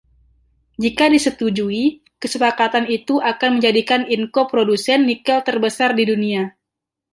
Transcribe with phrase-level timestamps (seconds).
[0.83, 1.81] Jika disetujui,
[2.21, 6.43] kesepakatan itu akan menjadikan Inco produsen nikel terbesar di dunia.